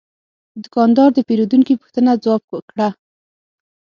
[0.63, 2.89] دوکاندار د پیرودونکي پوښتنه ځواب کړه.